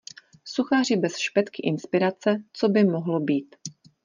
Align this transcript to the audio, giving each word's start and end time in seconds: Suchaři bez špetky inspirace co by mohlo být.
Suchaři 0.43 0.95
bez 0.95 1.17
špetky 1.17 1.61
inspirace 1.61 2.43
co 2.53 2.69
by 2.69 2.83
mohlo 2.83 3.19
být. 3.19 3.55